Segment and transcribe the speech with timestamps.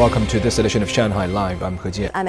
[0.00, 1.62] Welcome to this edition of Shanghai Live.
[1.62, 2.10] I'm He Jian.
[2.14, 2.24] I'm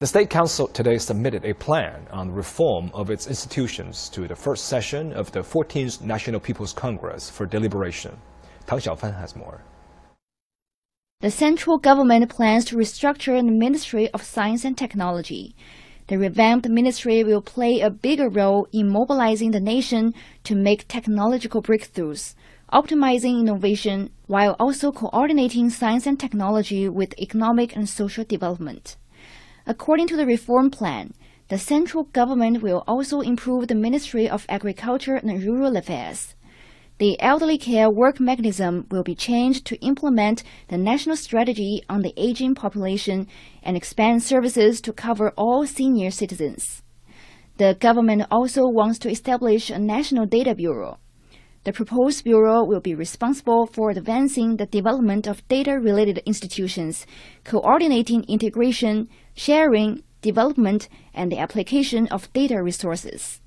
[0.00, 4.64] The State Council today submitted a plan on reform of its institutions to the first
[4.64, 8.18] session of the 14th National People's Congress for deliberation.
[8.66, 9.62] Tang Xiaofan has more.
[11.20, 15.54] The central government plans to restructure the Ministry of Science and Technology.
[16.08, 21.62] The revamped ministry will play a bigger role in mobilizing the nation to make technological
[21.62, 22.34] breakthroughs
[22.72, 28.96] optimizing innovation, while also coordinating science and technology with economic and social development.
[29.66, 31.12] According to the reform plan,
[31.48, 36.34] the central government will also improve the Ministry of Agriculture and Rural Affairs.
[36.98, 42.12] The elderly care work mechanism will be changed to implement the national strategy on the
[42.16, 43.28] aging population
[43.62, 46.82] and expand services to cover all senior citizens.
[47.56, 50.98] The government also wants to establish a national data bureau.
[51.64, 57.06] The proposed bureau will be responsible for advancing the development of data-related institutions,
[57.44, 63.40] coordinating integration, sharing, development, and the application of data resources.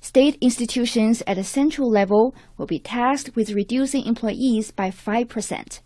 [0.00, 5.80] State institutions at a central level will be tasked with reducing employees by 5%.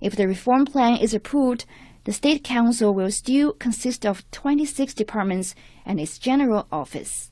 [0.00, 1.64] If the reform plan is approved,
[2.04, 5.54] the State Council will still consist of 26 departments
[5.86, 7.30] and its general office.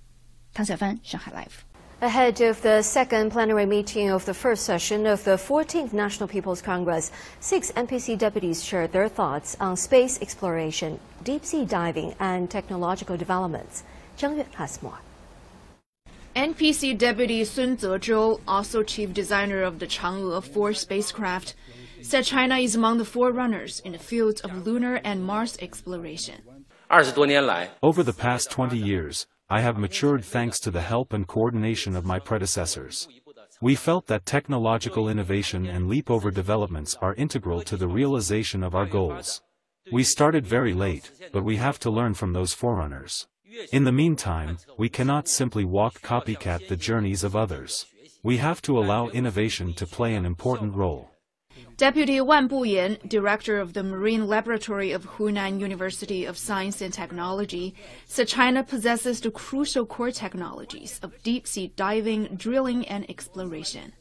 [0.54, 1.69] 唐晓帆，上海 Live。
[2.02, 7.12] Ahead of the second plenary meeting of the first session of the 14th National People's Congress,
[7.40, 13.82] six NPC deputies shared their thoughts on space exploration, deep sea diving, and technological developments.
[14.16, 15.00] Zhang Yue has more.
[16.34, 21.54] NPC Deputy Sun Zezhou, also chief designer of the Chang'e 4 spacecraft,
[22.00, 26.40] said China is among the forerunners in the fields of lunar and Mars exploration.
[27.82, 32.04] Over the past 20 years, I have matured thanks to the help and coordination of
[32.04, 33.08] my predecessors.
[33.60, 38.76] We felt that technological innovation and leap over developments are integral to the realization of
[38.76, 39.42] our goals.
[39.90, 43.26] We started very late, but we have to learn from those forerunners.
[43.72, 47.86] In the meantime, we cannot simply walk copycat the journeys of others.
[48.22, 51.09] We have to allow innovation to play an important role.
[51.76, 57.74] Deputy Wan Buyan, director of the Marine Laboratory of Hunan University of Science and Technology,
[58.04, 63.92] said China possesses the crucial core technologies of deep sea diving, drilling, and exploration.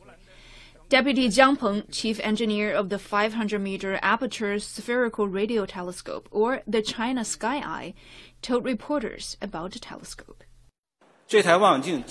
[0.89, 6.81] Deputy Jiang Peng, chief engineer of the 500 meter aperture spherical radio telescope, or the
[6.81, 7.93] China Sky Eye,
[8.41, 10.43] told reporters about the telescope.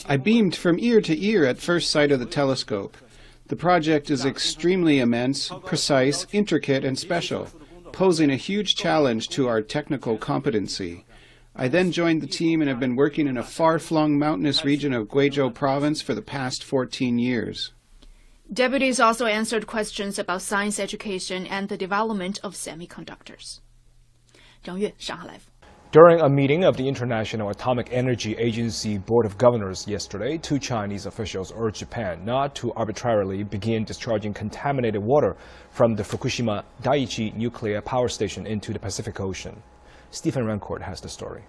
[0.09, 2.97] I beamed from ear to ear at first sight of the telescope.
[3.48, 7.50] The project is extremely immense, precise, intricate, and special,
[7.92, 11.06] posing a huge challenge to our technical competency.
[11.56, 14.92] I then joined the team and have been working in a far flung mountainous region
[14.94, 17.74] of Guizhou province for the past 14 years.
[18.52, 23.60] Deputies also answered questions about science education and the development of semiconductors.
[24.64, 25.42] 张悦，上海 Live。
[25.91, 31.07] during a meeting of the International Atomic Energy Agency Board of Governors yesterday, two Chinese
[31.07, 35.35] officials urged Japan not to arbitrarily begin discharging contaminated water
[35.71, 39.63] from the Fukushima Daiichi nuclear power station into the Pacific Ocean.
[40.11, 41.45] Stephen Rancourt has the story.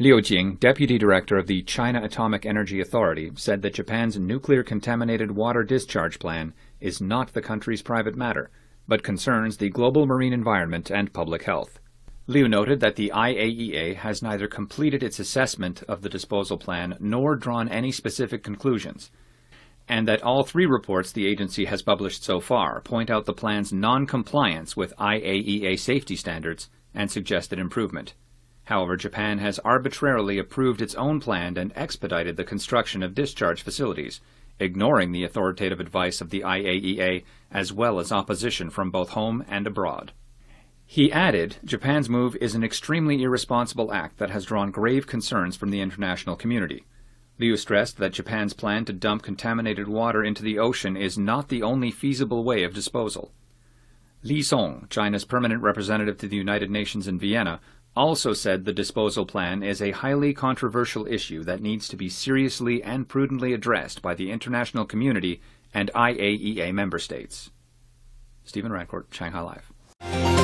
[0.00, 5.30] Liu Jing, deputy director of the China Atomic Energy Authority, said that Japan's nuclear contaminated
[5.30, 8.50] water discharge plan is not the country's private matter,
[8.88, 11.78] but concerns the global marine environment and public health.
[12.26, 17.36] Liu noted that the IAEA has neither completed its assessment of the disposal plan nor
[17.36, 19.10] drawn any specific conclusions,
[19.86, 23.74] and that all three reports the agency has published so far point out the plan's
[23.74, 28.14] non-compliance with IAEA safety standards and suggested improvement.
[28.64, 34.22] However, Japan has arbitrarily approved its own plan and expedited the construction of discharge facilities,
[34.58, 39.66] ignoring the authoritative advice of the IAEA as well as opposition from both home and
[39.66, 40.12] abroad.
[40.86, 45.70] He added, Japan's move is an extremely irresponsible act that has drawn grave concerns from
[45.70, 46.84] the international community.
[47.38, 51.62] Liu stressed that Japan's plan to dump contaminated water into the ocean is not the
[51.62, 53.32] only feasible way of disposal.
[54.22, 57.60] Li Song, China's permanent representative to the United Nations in Vienna,
[57.96, 62.82] also said the disposal plan is a highly controversial issue that needs to be seriously
[62.82, 65.40] and prudently addressed by the international community
[65.72, 67.50] and IAEA member states.
[68.44, 70.43] Stephen Rancourt, Shanghai Live.